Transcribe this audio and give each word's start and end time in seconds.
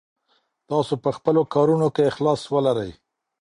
تاسو 0.69 0.93
په 1.03 1.09
خپلو 1.17 1.41
کارونو 1.53 1.87
کې 1.95 2.09
اخلاص 2.11 2.41
ولرئ. 2.53 2.91